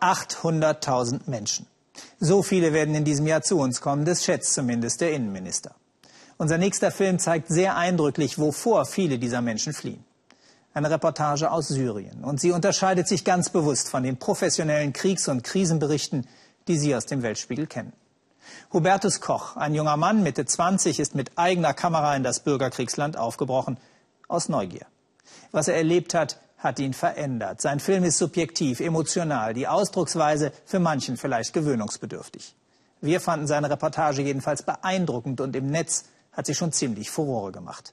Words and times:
800.000 0.00 1.20
Menschen. 1.26 1.66
So 2.20 2.42
viele 2.42 2.72
werden 2.72 2.94
in 2.94 3.04
diesem 3.04 3.26
Jahr 3.26 3.42
zu 3.42 3.58
uns 3.58 3.80
kommen, 3.80 4.04
das 4.04 4.24
schätzt 4.24 4.54
zumindest 4.54 5.00
der 5.00 5.12
Innenminister. 5.12 5.74
Unser 6.38 6.58
nächster 6.58 6.90
Film 6.90 7.18
zeigt 7.18 7.48
sehr 7.48 7.76
eindrücklich, 7.76 8.38
wovor 8.38 8.84
viele 8.84 9.18
dieser 9.18 9.40
Menschen 9.40 9.72
fliehen. 9.72 10.04
Eine 10.74 10.90
Reportage 10.90 11.50
aus 11.50 11.68
Syrien. 11.68 12.22
Und 12.22 12.40
sie 12.40 12.52
unterscheidet 12.52 13.08
sich 13.08 13.24
ganz 13.24 13.48
bewusst 13.48 13.88
von 13.88 14.02
den 14.02 14.18
professionellen 14.18 14.92
Kriegs- 14.92 15.28
und 15.28 15.42
Krisenberichten, 15.42 16.26
die 16.68 16.76
Sie 16.78 16.94
aus 16.94 17.06
dem 17.06 17.22
Weltspiegel 17.22 17.66
kennen. 17.66 17.94
Hubertus 18.72 19.20
Koch, 19.20 19.56
ein 19.56 19.74
junger 19.74 19.96
Mann, 19.96 20.22
Mitte 20.22 20.44
20, 20.44 21.00
ist 21.00 21.14
mit 21.14 21.32
eigener 21.36 21.72
Kamera 21.72 22.14
in 22.14 22.22
das 22.22 22.40
Bürgerkriegsland 22.40 23.16
aufgebrochen, 23.16 23.78
aus 24.28 24.48
Neugier. 24.48 24.86
Was 25.52 25.68
er 25.68 25.76
erlebt 25.76 26.12
hat, 26.12 26.38
hat 26.58 26.78
ihn 26.78 26.94
verändert. 26.94 27.60
Sein 27.60 27.80
Film 27.80 28.04
ist 28.04 28.18
subjektiv, 28.18 28.80
emotional, 28.80 29.54
die 29.54 29.68
Ausdrucksweise 29.68 30.52
für 30.64 30.78
manchen 30.78 31.16
vielleicht 31.16 31.52
gewöhnungsbedürftig. 31.52 32.54
Wir 33.00 33.20
fanden 33.20 33.46
seine 33.46 33.70
Reportage 33.70 34.22
jedenfalls 34.22 34.62
beeindruckend 34.62 35.40
und 35.40 35.54
im 35.54 35.66
Netz 35.66 36.04
hat 36.32 36.46
sie 36.46 36.54
schon 36.54 36.72
ziemlich 36.72 37.10
Furore 37.10 37.52
gemacht. 37.52 37.92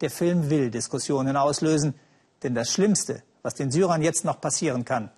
Der 0.00 0.10
Film 0.10 0.50
will 0.50 0.70
Diskussionen 0.70 1.36
auslösen, 1.36 1.94
denn 2.42 2.54
das 2.54 2.70
Schlimmste, 2.72 3.22
was 3.42 3.54
den 3.54 3.70
Syrern 3.70 4.02
jetzt 4.02 4.24
noch 4.24 4.40
passieren 4.40 4.84
kann, 4.84 5.10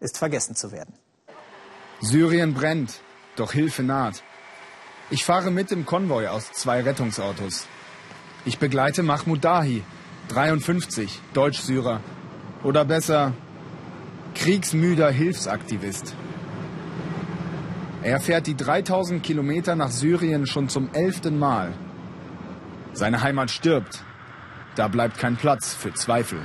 ist 0.00 0.18
vergessen 0.18 0.54
zu 0.54 0.70
werden. 0.70 0.94
Syrien 2.00 2.54
brennt, 2.54 3.00
doch 3.36 3.52
Hilfe 3.52 3.82
naht. 3.82 4.22
Ich 5.10 5.24
fahre 5.24 5.50
mit 5.50 5.72
im 5.72 5.86
Konvoi 5.86 6.26
aus 6.28 6.52
zwei 6.52 6.82
Rettungsautos. 6.82 7.66
Ich 8.44 8.58
begleite 8.58 9.02
Mahmoud 9.02 9.44
Dahi, 9.44 9.84
53, 10.28 11.20
Deutsch-Syrer. 11.34 12.00
Oder 12.62 12.84
besser, 12.84 13.32
kriegsmüder 14.34 15.10
Hilfsaktivist. 15.10 16.14
Er 18.02 18.20
fährt 18.20 18.46
die 18.46 18.56
3000 18.56 19.22
Kilometer 19.22 19.76
nach 19.76 19.90
Syrien 19.90 20.46
schon 20.46 20.68
zum 20.68 20.92
elften 20.92 21.38
Mal. 21.38 21.72
Seine 22.92 23.22
Heimat 23.22 23.50
stirbt. 23.50 24.02
Da 24.74 24.88
bleibt 24.88 25.18
kein 25.18 25.36
Platz 25.36 25.74
für 25.74 25.92
Zweifel. 25.94 26.40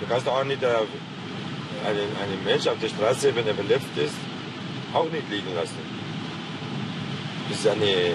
Du 0.00 0.06
kannst 0.06 0.26
auch 0.28 0.44
nicht 0.44 0.64
einen, 0.64 0.78
einen 1.86 2.44
Mensch 2.44 2.66
auf 2.66 2.78
der 2.80 2.88
Straße, 2.88 3.34
wenn 3.34 3.46
er 3.46 3.54
belebt 3.54 3.96
ist, 3.96 4.14
auch 4.92 5.10
nicht 5.10 5.28
liegen 5.30 5.54
lassen. 5.54 5.76
Das 7.48 7.58
ist 7.58 7.68
eine, 7.68 8.14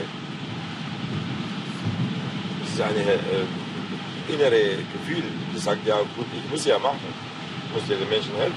das 2.77 2.91
ist 2.91 2.99
eine 2.99 3.11
äh, 3.13 4.33
innere 4.33 4.77
Gefühl. 4.91 5.23
Das 5.53 5.63
sagt 5.63 5.87
ja 5.87 5.97
gut, 6.15 6.25
ich 6.35 6.49
muss 6.49 6.65
ja 6.65 6.77
machen, 6.79 6.99
ich 7.67 7.73
muss 7.73 7.87
den 7.87 8.09
Menschen 8.09 8.35
helfen, 8.35 8.55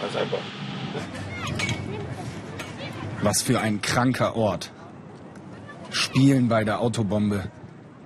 ganz 0.00 0.16
einfach. 0.16 0.38
Was 3.22 3.42
für 3.42 3.60
ein 3.60 3.82
kranker 3.82 4.36
Ort. 4.36 4.72
Spielen 5.90 6.48
bei 6.48 6.64
der 6.64 6.80
Autobombe. 6.80 7.50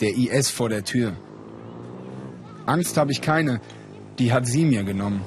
Der 0.01 0.17
IS 0.17 0.51
vor 0.51 0.69
der 0.69 0.85
Tür. 0.85 1.17
Angst 2.67 2.97
habe 2.97 3.13
ich 3.13 3.21
keine. 3.21 3.61
Die 4.19 4.33
hat 4.33 4.47
sie 4.47 4.65
mir 4.65 4.85
genommen. 4.85 5.23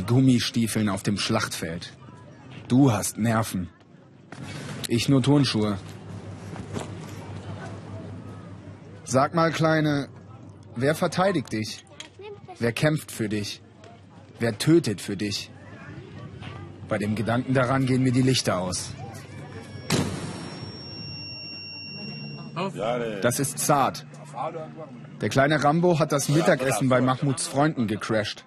In 0.00 0.06
Gummistiefeln 0.06 0.88
auf 0.88 1.02
dem 1.02 1.18
Schlachtfeld. 1.18 1.92
Du 2.68 2.90
hast 2.90 3.18
Nerven. 3.18 3.68
Ich 4.88 5.10
nur 5.10 5.22
Turnschuhe. 5.22 5.76
Sag 9.04 9.34
mal, 9.34 9.50
Kleine, 9.50 10.08
wer 10.74 10.94
verteidigt 10.94 11.52
dich? 11.52 11.84
Wer 12.58 12.72
kämpft 12.72 13.12
für 13.12 13.28
dich? 13.28 13.60
Wer 14.38 14.56
tötet 14.56 15.02
für 15.02 15.18
dich? 15.18 15.50
Bei 16.88 16.96
dem 16.96 17.14
Gedanken 17.14 17.52
daran 17.52 17.84
gehen 17.84 18.02
mir 18.02 18.12
die 18.12 18.22
Lichter 18.22 18.56
aus. 18.56 18.94
Das 23.20 23.38
ist 23.38 23.58
Saad. 23.58 24.06
Der 25.20 25.28
kleine 25.28 25.62
Rambo 25.62 25.98
hat 25.98 26.12
das 26.12 26.30
Mittagessen 26.30 26.88
bei 26.88 27.02
Mahmuds 27.02 27.46
Freunden 27.46 27.86
gecrashed. 27.86 28.46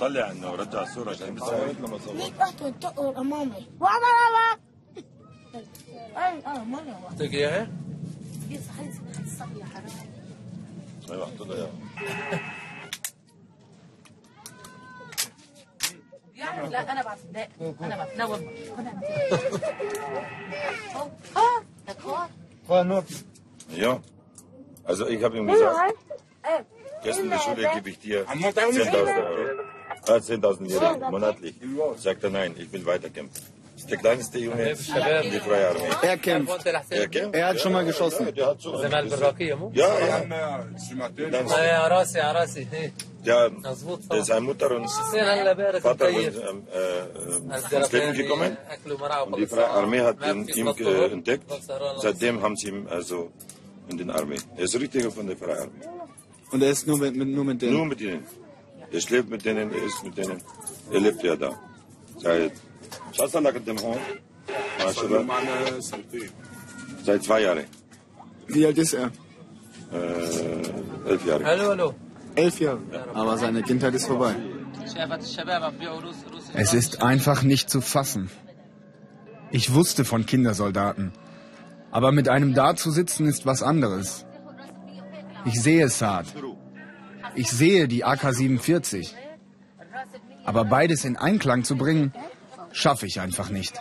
طلع 0.00 0.30
إنه 0.30 0.50
رجع 0.54 0.82
الصورة 0.82 1.10
عشان 1.10 1.34
بس 1.34 1.42
لما 1.42 1.98
صورت 1.98 2.16
ليك 2.16 2.32
رحت 2.40 2.62
وتقر 2.62 3.18
امامي 3.20 3.66
وعلى 3.80 4.04
اي 6.16 6.46
آه 6.46 6.64
مره 6.64 7.00
أعطيك 7.10 7.34
إياها؟ 7.34 7.68
يا 8.50 8.60
حرام 8.76 8.92
أيوه 11.10 11.26
حط 11.26 11.42
لها 11.42 11.56
إياها 11.56 11.70
يعني 16.34 16.68
لا 16.68 16.92
أنا 16.92 17.02
بعرف 17.02 17.26
ده 17.26 17.48
أنا 17.80 17.96
بعرف 17.96 18.16
لا 18.16 18.24
والله 18.24 18.50
ها 21.36 21.64
ده 21.86 21.92
كوار 22.02 22.28
كوار 22.66 22.82
نور 22.84 23.04
Ja. 23.76 24.00
Also 24.84 25.08
ich 25.08 25.22
habe 25.24 25.36
ihm 25.38 25.46
gesagt, 25.48 25.94
gestern 27.02 27.24
in 27.24 27.30
der 27.30 27.40
Schule 27.40 27.68
gebe 27.74 27.90
ich 27.90 27.98
dir 27.98 28.24
10.000 28.28 28.94
Euro. 28.94 29.65
10.000 30.14 30.66
Lira 30.66 31.10
monatlich. 31.10 31.54
Sagt 31.96 32.24
er 32.24 32.30
nein, 32.30 32.54
ich 32.58 32.72
will 32.72 32.84
weiterkämpfen. 32.86 33.56
Der 33.90 33.98
kleinste 33.98 34.38
Junge, 34.38 34.70
in 34.70 34.76
die 34.76 35.38
Freie 35.38 35.68
Armee. 35.68 35.80
Er 36.02 36.16
kämpft. 36.16 36.66
Er, 36.90 37.08
kämpft. 37.08 37.36
er 37.36 37.46
hat 37.48 37.60
schon 37.60 37.72
mal 37.72 37.84
geschossen. 37.84 38.26
Ja, 38.34 38.54
ja. 38.54 38.56
ja. 39.74 40.64
ja 43.22 43.48
der 43.48 44.18
ist 44.18 44.26
seine 44.26 44.40
Mutter 44.40 44.70
und 44.70 44.88
Vater 45.82 46.10
sind 46.10 46.36
ähm, 46.36 46.66
äh, 46.72 47.74
äh 47.74 47.76
ins 47.76 47.92
Leben 47.92 48.12
gekommen. 48.14 48.56
Und 49.26 49.38
die 49.38 49.46
Freie 49.46 49.68
Armee 49.68 50.00
hat 50.00 50.16
ihn, 50.26 50.48
ihn 50.48 50.66
äh, 50.66 51.06
entdeckt. 51.12 51.52
Seitdem 51.98 52.42
haben 52.42 52.56
sie 52.56 52.68
ihn 52.68 52.88
also 52.88 53.30
in 53.88 53.98
den 53.98 54.10
Armee. 54.10 54.38
Er 54.56 54.64
ist 54.64 54.80
richtig 54.80 55.04
von 55.12 55.26
der 55.26 55.36
Freie 55.36 55.60
Armee. 55.60 55.86
Und 56.50 56.62
er 56.62 56.70
ist 56.70 56.86
nur 56.86 56.98
mit, 56.98 57.14
mit, 57.14 57.28
nur 57.28 57.44
mit 57.44 57.60
denen? 57.60 57.74
Nur 57.74 57.86
mit 57.86 58.00
ihnen. 58.00 58.26
Er 58.92 59.00
schläft 59.00 59.28
mit 59.28 59.44
denen, 59.44 59.70
er 59.72 59.82
ist 59.84 60.02
mit 60.04 60.16
denen. 60.16 60.40
Er 60.90 61.00
lebt 61.00 61.22
ja 61.22 61.36
da. 61.36 61.50
Seit, 62.18 62.52
was 63.10 63.18
hast 63.20 63.34
du 63.34 63.40
da 63.40 63.52
mit? 63.52 63.62
Seit 67.04 67.22
zwei 67.24 67.42
Jahren. 67.42 67.64
Wie 68.46 68.64
alt 68.66 68.78
ist 68.78 68.94
er? 68.94 69.10
Äh, 69.92 71.10
elf 71.10 71.26
Jahre. 71.26 71.44
Hallo, 71.44 71.68
hallo. 71.68 71.94
Elf 72.34 72.60
Jahre. 72.60 72.80
Aber 73.14 73.36
seine 73.38 73.62
Kindheit 73.62 73.94
ist 73.94 74.06
vorbei. 74.06 74.34
Es 76.54 76.72
ist 76.74 77.02
einfach 77.02 77.42
nicht 77.42 77.70
zu 77.70 77.80
fassen. 77.80 78.30
Ich 79.50 79.74
wusste 79.74 80.04
von 80.04 80.26
Kindersoldaten. 80.26 81.12
Aber 81.90 82.12
mit 82.12 82.28
einem 82.28 82.54
da 82.54 82.76
zu 82.76 82.90
sitzen 82.90 83.26
ist 83.26 83.46
was 83.46 83.62
anderes. 83.62 84.26
Ich 85.44 85.60
sehe 85.60 85.84
es 85.84 86.02
hart. 86.02 86.26
Ich 87.36 87.50
sehe 87.50 87.86
die 87.86 88.04
AK-47. 88.04 89.12
Aber 90.44 90.64
beides 90.64 91.04
in 91.04 91.16
Einklang 91.16 91.64
zu 91.64 91.76
bringen, 91.76 92.12
schaffe 92.72 93.06
ich 93.06 93.20
einfach 93.20 93.50
nicht. 93.50 93.74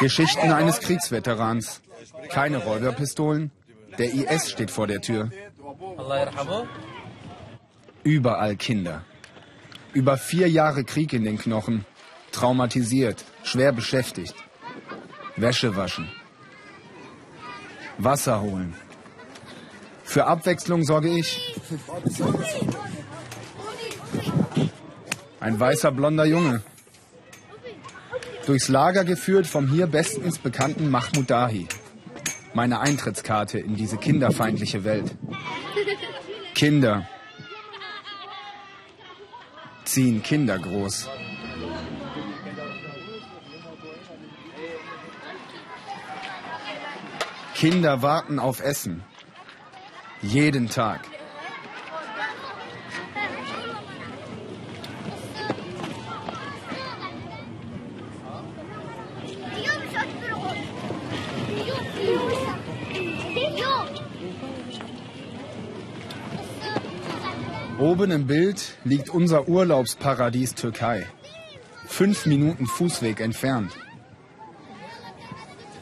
Geschichten 0.00 0.52
eines 0.52 0.80
Kriegsveterans. 0.80 1.80
Keine 2.28 2.58
Räuberpistolen. 2.58 3.50
Der 3.98 4.12
IS 4.12 4.50
steht 4.50 4.70
vor 4.70 4.86
der 4.86 5.00
Tür. 5.00 5.30
Überall 8.02 8.56
Kinder. 8.56 9.04
Über 9.92 10.18
vier 10.18 10.48
Jahre 10.50 10.84
Krieg 10.84 11.12
in 11.12 11.24
den 11.24 11.38
Knochen. 11.38 11.86
Traumatisiert 12.32 13.24
schwer 13.44 13.72
beschäftigt. 13.72 14.34
Wäsche 15.36 15.76
waschen. 15.76 16.10
Wasser 17.98 18.40
holen. 18.40 18.74
Für 20.02 20.26
Abwechslung 20.26 20.84
sorge 20.84 21.08
ich. 21.08 21.54
Ein 25.40 25.58
weißer 25.60 25.92
blonder 25.92 26.24
Junge. 26.24 26.62
Durchs 28.46 28.68
Lager 28.68 29.04
geführt 29.04 29.46
vom 29.46 29.68
hier 29.68 29.86
bestens 29.86 30.38
bekannten 30.38 30.90
Mahmoud 30.90 31.30
Dahi. 31.30 31.66
Meine 32.52 32.80
Eintrittskarte 32.80 33.58
in 33.58 33.74
diese 33.74 33.96
kinderfeindliche 33.96 34.84
Welt. 34.84 35.16
Kinder 36.54 37.08
ziehen 39.84 40.22
Kinder 40.22 40.58
groß. 40.58 41.08
Kinder 47.54 48.02
warten 48.02 48.38
auf 48.38 48.60
Essen. 48.60 49.04
Jeden 50.20 50.68
Tag. 50.68 51.00
Oben 67.78 68.10
im 68.10 68.26
Bild 68.26 68.76
liegt 68.84 69.10
unser 69.10 69.48
Urlaubsparadies 69.48 70.54
Türkei. 70.54 71.06
Fünf 71.86 72.26
Minuten 72.26 72.66
Fußweg 72.66 73.20
entfernt. 73.20 73.72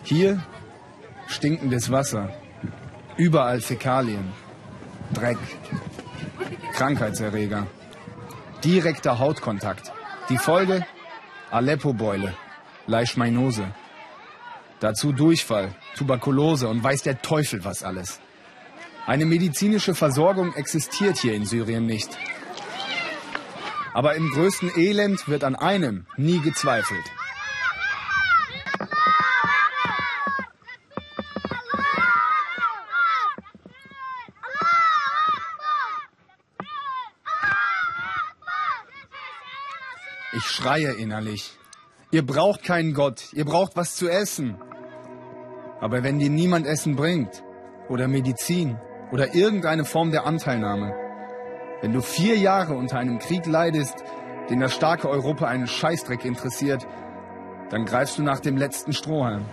Hier 0.03 0.43
stinkendes 1.33 1.91
Wasser. 1.91 2.31
Überall 3.17 3.61
Fäkalien. 3.61 4.33
Dreck. 5.13 5.39
Krankheitserreger. 6.73 7.67
Direkter 8.65 9.19
Hautkontakt. 9.19 9.93
Die 10.29 10.39
Folge? 10.39 10.87
Aleppo-Beule. 11.51 12.35
Leishmaniose. 12.87 13.67
Dazu 14.81 15.13
Durchfall, 15.13 15.75
Tuberkulose 15.97 16.69
und 16.69 16.83
weiß 16.83 17.03
der 17.03 17.23
Teufel 17.23 17.65
was 17.65 17.85
alles. 17.85 18.21
Eine 19.07 19.27
medizinische 19.27 19.95
Versorgung 19.95 20.55
existiert 20.55 21.19
hier 21.19 21.35
in 21.35 21.45
Syrien 21.45 21.87
nicht. 21.87 22.11
Aber 23.95 24.15
im 24.15 24.29
größten 24.31 24.73
Elend 24.77 25.29
wird 25.29 25.45
an 25.45 25.55
einem 25.55 26.07
nie 26.17 26.41
gezweifelt. 26.41 27.05
Schreie 40.63 40.93
innerlich. 40.93 41.59
Ihr 42.13 42.25
braucht 42.25 42.63
keinen 42.63 42.95
Gott, 42.95 43.33
ihr 43.33 43.45
braucht 43.45 43.75
was 43.75 43.97
zu 43.97 44.09
essen. 44.09 44.57
Aber 45.81 46.05
wenn 46.05 46.21
dir 46.21 46.31
niemand 46.31 46.67
Essen 46.67 46.95
bringt 46.95 47.43
oder 47.89 48.07
Medizin 48.07 48.79
oder 49.11 49.35
irgendeine 49.35 49.85
Form 49.85 50.13
der 50.13 50.25
Anteilnahme, 50.25 50.95
wenn 51.81 51.93
du 51.93 52.01
vier 52.01 52.37
Jahre 52.37 52.75
unter 52.75 52.99
einem 52.99 53.19
Krieg 53.19 53.45
leidest, 53.47 54.05
den 54.51 54.61
das 54.61 54.73
starke 54.73 55.09
Europa 55.09 55.47
einen 55.47 55.67
Scheißdreck 55.67 56.25
interessiert, 56.25 56.87
dann 57.71 57.85
greifst 57.85 58.19
du 58.19 58.23
nach 58.23 58.39
dem 58.39 58.57
letzten 58.57 58.93
Strohhalm. 58.93 59.45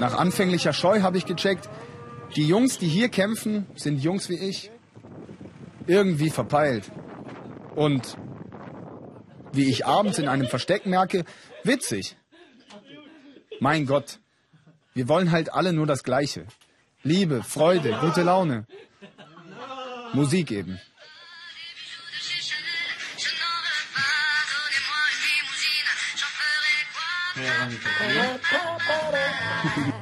Nach 0.00 0.18
anfänglicher 0.18 0.72
Scheu 0.72 1.02
habe 1.02 1.16
ich 1.16 1.26
gecheckt, 1.26 1.68
die 2.36 2.46
Jungs, 2.46 2.78
die 2.78 2.88
hier 2.88 3.08
kämpfen, 3.08 3.66
sind 3.74 4.02
Jungs 4.02 4.28
wie 4.28 4.36
ich. 4.36 4.70
Irgendwie 5.86 6.30
verpeilt. 6.30 6.90
Und 7.74 8.16
wie 9.52 9.68
ich 9.68 9.86
abends 9.86 10.18
in 10.18 10.28
einem 10.28 10.46
Versteck 10.46 10.86
merke, 10.86 11.24
witzig. 11.64 12.16
Mein 13.60 13.86
Gott, 13.86 14.18
wir 14.94 15.08
wollen 15.08 15.30
halt 15.30 15.52
alle 15.52 15.72
nur 15.72 15.86
das 15.86 16.04
Gleiche. 16.04 16.46
Liebe, 17.02 17.42
Freude, 17.42 17.98
gute 18.00 18.22
Laune. 18.22 18.66
Musik 20.12 20.50
eben. 20.50 20.78
Fini 27.34 27.78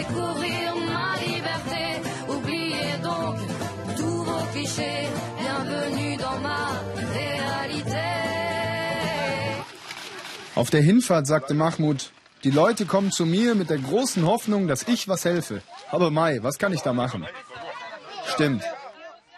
Découvrir 0.00 0.68
ma 0.92 1.08
liberté. 1.28 1.84
Oubliez 2.28 2.92
donc 3.02 3.36
tous 3.98 4.20
vos 4.28 4.44
clichés. 4.52 5.06
Bienvenue 5.42 6.16
dans 6.16 6.38
ma 6.48 6.62
réalité. 7.18 8.06
Auf 10.54 10.70
der 10.70 10.82
Hinfahrt 10.82 11.26
sagte 11.26 11.54
Mahmoud, 11.54 12.10
die 12.44 12.50
Leute 12.50 12.86
kommen 12.86 13.12
zu 13.12 13.26
mir 13.26 13.54
mit 13.54 13.68
der 13.70 13.78
großen 13.78 14.24
Hoffnung, 14.24 14.68
dass 14.68 14.82
ich 14.88 15.08
was 15.08 15.24
helfe. 15.24 15.62
Aber 15.90 16.10
Mai, 16.10 16.38
was 16.42 16.58
kann 16.58 16.72
ich 16.72 16.82
da 16.82 16.92
machen? 16.92 17.26
Stimmt, 18.32 18.64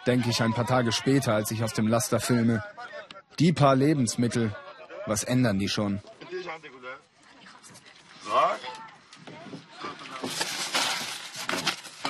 denke 0.05 0.29
ich 0.29 0.41
ein 0.41 0.53
paar 0.53 0.67
Tage 0.67 0.91
später, 0.91 1.33
als 1.33 1.51
ich 1.51 1.63
aus 1.63 1.73
dem 1.73 1.87
Laster 1.87 2.19
filme. 2.19 2.63
Die 3.39 3.51
paar 3.51 3.75
Lebensmittel, 3.75 4.55
was 5.07 5.23
ändern 5.23 5.59
die 5.59 5.69
schon? 5.69 6.01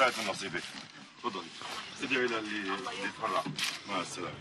طلعت 0.02 0.12
من 0.18 0.30
نصيبك 0.30 0.62
تفضل 1.18 1.40
ادعي 2.02 2.24
الى 2.26 2.38
اللي 2.38 2.60
اللي 2.60 3.04
يتفرع 3.04 3.42
مع 3.88 4.00
السلامه 4.00 4.34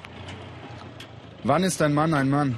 Wann 1.44 1.64
ist 1.64 1.82
ein 1.82 1.94
Mann 1.94 2.14
ein 2.14 2.30
Mann? 2.30 2.58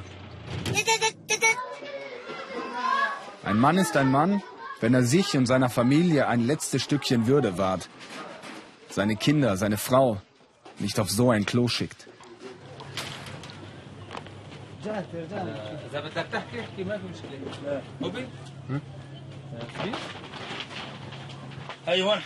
Ein 3.43 3.57
Mann 3.59 3.77
ist 3.77 3.95
ein 3.97 4.09
Mann, 4.09 4.41
wenn 4.79 4.93
er 4.93 5.03
sich 5.03 5.37
und 5.37 5.45
seiner 5.45 5.69
Familie 5.69 6.27
ein 6.27 6.47
letztes 6.47 6.81
Stückchen 6.83 7.27
Würde 7.27 7.57
wahrt. 7.57 7.89
Seine 8.89 9.15
Kinder, 9.15 9.57
seine 9.57 9.77
Frau 9.77 10.21
nicht 10.79 10.99
auf 10.99 11.09
so 11.09 11.29
ein 11.29 11.45
Klo 11.45 11.67
schickt. 11.67 12.07
اذا 21.87 22.19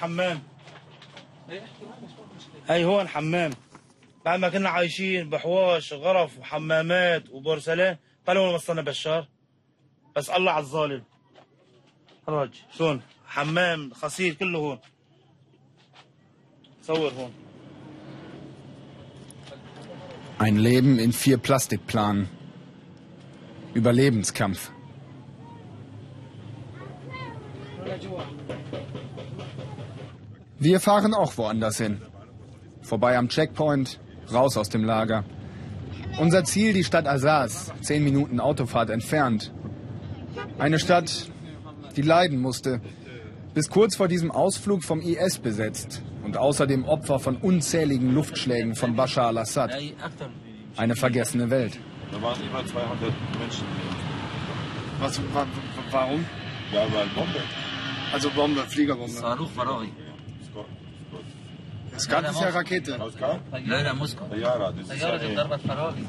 بدك 1.48 1.60
تحكي 1.60 1.64
احكي 1.64 1.84
ما 1.84 1.94
في 1.94 2.36
مشكله 2.36 2.60
مبين 2.60 2.70
هاي 2.70 2.84
هون 2.84 3.08
حمام 3.08 3.34
هاي 3.34 3.44
هون 3.44 3.50
حمام 3.50 3.50
بعد 4.24 4.40
ما 4.40 4.48
كنا 4.48 4.68
عايشين 4.68 5.30
بحواش 5.30 5.92
غرف 5.92 6.38
وحمامات 6.38 7.30
وبورسلان 7.30 7.96
طلعوا 8.26 8.54
وصلنا 8.54 8.82
بشار. 8.82 9.28
بس 10.16 10.30
الله 10.30 10.52
على 10.52 10.62
الظالم 10.62 11.02
راج 12.28 12.62
شلون؟ 12.78 13.02
حمام 13.26 13.92
خصير 13.94 14.34
كله 14.34 14.58
هون. 14.58 14.78
صور 16.82 17.12
هون. 17.12 17.32
Ein 20.38 20.56
Leben 20.56 20.98
in 20.98 21.12
vier 21.12 21.38
Plastikplanen. 21.38 22.28
Überlebenskampf. 23.74 24.70
Wir 30.60 30.80
fahren 30.80 31.14
auch 31.14 31.38
woanders 31.38 31.78
hin. 31.78 32.02
Vorbei 32.82 33.16
am 33.16 33.28
Checkpoint, 33.28 34.00
raus 34.32 34.56
aus 34.56 34.68
dem 34.68 34.82
Lager. 34.82 35.24
Unser 36.18 36.42
Ziel 36.42 36.72
die 36.72 36.82
Stadt 36.82 37.06
Azaz, 37.06 37.72
zehn 37.80 38.02
Minuten 38.02 38.40
Autofahrt 38.40 38.90
entfernt. 38.90 39.52
Eine 40.58 40.80
Stadt, 40.80 41.30
die 41.96 42.02
leiden 42.02 42.40
musste, 42.40 42.80
bis 43.54 43.70
kurz 43.70 43.94
vor 43.94 44.08
diesem 44.08 44.32
Ausflug 44.32 44.82
vom 44.82 45.00
IS 45.00 45.38
besetzt 45.38 46.02
und 46.24 46.36
außerdem 46.36 46.84
Opfer 46.84 47.20
von 47.20 47.36
unzähligen 47.36 48.12
Luftschlägen 48.12 48.74
von 48.74 48.96
Bashar 48.96 49.28
al-Assad. 49.28 49.78
Eine 50.76 50.96
vergessene 50.96 51.50
Welt. 51.50 51.78
Da 52.10 52.20
waren 52.20 52.40
immer 52.42 52.66
200 52.66 53.00
Menschen. 53.38 53.64
Was, 54.98 55.20
warum? 55.92 56.24
Ja, 56.72 56.80
weil 56.92 57.06
Bombe. 57.14 57.40
Also 58.12 58.30
Bombe, 58.30 58.62
Fliegerbombe. 58.62 59.20
صاروخ 60.53 60.67
فراغي 61.11 61.99
Skat 61.99 62.23
ist 62.29 62.41
ja 62.41 62.49
Rakete. 62.49 62.99
Aus 63.01 63.15
K? 63.15 63.39
لا 63.53 63.83
لا 63.83 63.93
موسكو 63.93 64.25
Tajara, 64.29 64.71
das 64.71 64.85
ist 64.85 64.89
طياره 64.89 65.17
دي 65.17 65.27
eine, 65.27 65.39
ضربت 65.39 65.61
فراغي 65.67 66.05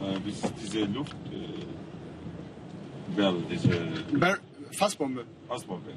äh, 0.00 0.18
bis 0.20 0.42
diese 0.62 0.84
Luft, 0.84 1.16
äh, 1.32 3.16
Bell, 3.16 3.36
diese 3.50 4.18
Bar 4.18 4.38
Fassbombe. 4.72 5.24
Fassbombe. 5.48 5.92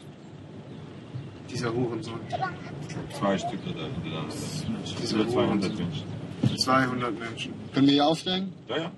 Dieser 1.50 1.74
Hurensohn. 1.74 2.20
Zwei 3.20 3.38
Stück 3.38 3.60
oder, 3.72 3.86
oder 4.06 4.26
das. 4.26 4.66
Diese 5.02 5.16
Über 5.16 5.28
200 5.28 5.72
Hurensohn. 5.72 5.78
Menschen. 5.78 6.58
200 6.58 7.20
Menschen. 7.20 7.54
Können 7.74 7.88
wir 7.88 7.94
hier 7.94 8.08
aufsteigen? 8.08 8.54
Ja, 8.68 8.78
ja. 8.78 8.92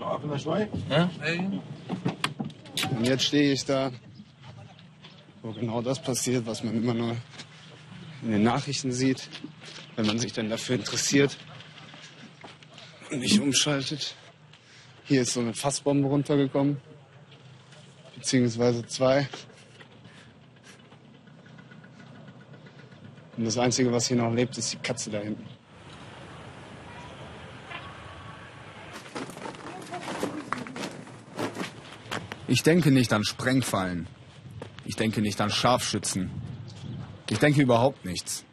ها 0.00 1.10
ايوه 1.22 1.62
Und 2.96 3.06
jetzt 3.06 3.24
stehe 3.24 3.52
ich 3.52 3.64
da, 3.64 3.90
wo 5.42 5.52
genau 5.52 5.82
das 5.82 5.98
passiert, 6.00 6.46
was 6.46 6.62
man 6.62 6.74
immer 6.80 6.94
nur 6.94 7.16
in 8.23 8.31
den 8.31 8.43
Nachrichten 8.43 8.91
sieht, 8.91 9.29
wenn 9.95 10.05
man 10.05 10.17
sich 10.17 10.33
dann 10.33 10.49
dafür 10.49 10.75
interessiert 10.75 11.37
und 13.11 13.19
nicht 13.19 13.39
umschaltet. 13.39 14.15
Hier 15.05 15.21
ist 15.21 15.33
so 15.33 15.41
eine 15.41 15.53
Fassbombe 15.53 16.07
runtergekommen, 16.07 16.77
beziehungsweise 18.15 18.85
zwei. 18.87 19.27
Und 23.35 23.45
das 23.45 23.57
Einzige, 23.57 23.91
was 23.91 24.07
hier 24.07 24.17
noch 24.17 24.33
lebt, 24.33 24.57
ist 24.57 24.73
die 24.73 24.77
Katze 24.77 25.09
da 25.09 25.19
hinten. 25.19 25.45
Ich 32.47 32.61
denke 32.61 32.91
nicht 32.91 33.11
an 33.11 33.23
Sprengfallen. 33.23 34.07
Ich 34.85 34.95
denke 34.95 35.21
nicht 35.21 35.41
an 35.41 35.49
Scharfschützen. 35.49 36.29
Ich 37.30 37.38
denke 37.38 37.62
überhaupt 37.62 38.04
nichts. 38.04 38.44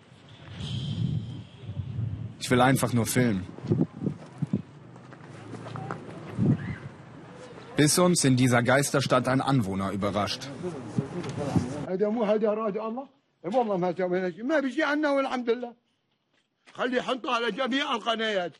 Ich 2.40 2.52
will 2.52 2.62
einfach 2.62 2.94
nur 2.94 3.06
filmen. 3.06 3.48
Bis 7.76 7.98
uns 8.00 8.24
in 8.24 8.36
dieser 8.38 8.62
Geisterstadt 8.64 9.28
ein 9.28 9.42
Anwohner 9.42 9.92
überrascht. 9.92 10.50
هذا 11.88 12.10
مو 12.10 12.24
هذا 12.24 12.50
راد 12.50 12.78
الله 12.78 13.08
والله 13.44 13.78
ما 13.78 13.94
سوينا 13.98 14.32
شيء 14.32 14.44
ما 14.44 14.60
بشي 14.60 14.84
عنا 14.84 15.12
والحمد 15.12 15.50
لله 15.50 15.74
خلي 16.74 16.98
يحطوا 16.98 17.32
على 17.32 17.52
جميع 17.52 17.96
القنوات 17.96 18.54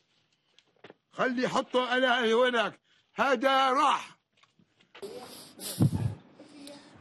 خلي 1.12 1.42
يحطوا 1.42 1.82
على 1.82 2.34
هناك 2.34 2.72
هذا 3.14 3.70
راح 3.70 4.16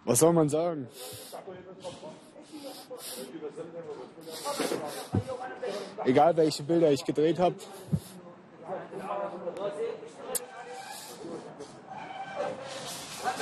Was 0.05 0.19
soll 0.19 0.33
man 0.33 0.49
sagen? 0.49 0.87
Egal 6.04 6.36
welche 6.36 6.62
Bilder 6.62 6.90
ich 6.90 7.04
gedreht 7.04 7.38
habe. 7.38 7.54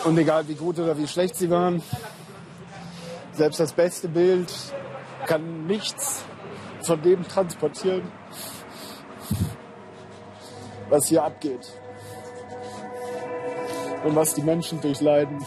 Und 0.04 0.18
egal 0.18 0.46
wie 0.48 0.54
gut 0.54 0.78
oder 0.78 0.96
wie 0.96 1.06
schlecht 1.06 1.36
sie 1.36 1.50
waren, 1.50 1.82
selbst 3.32 3.60
das 3.60 3.72
beste 3.72 4.08
Bild 4.08 4.52
kann 5.26 5.66
nichts 5.66 6.24
von 6.82 7.02
dem 7.02 7.26
transportieren, 7.26 8.10
was 10.88 11.06
hier 11.06 11.22
abgeht. 11.22 11.72
Und 14.04 14.14
was 14.16 14.34
die 14.34 14.42
Menschen 14.42 14.80
durchleiden. 14.80 15.44